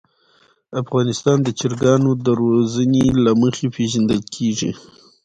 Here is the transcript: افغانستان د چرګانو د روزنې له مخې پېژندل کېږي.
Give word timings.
افغانستان 0.81 1.37
د 1.43 1.49
چرګانو 1.59 2.11
د 2.25 2.27
روزنې 2.41 3.05
له 3.23 3.31
مخې 3.41 3.67
پېژندل 3.75 4.21
کېږي. 4.35 4.71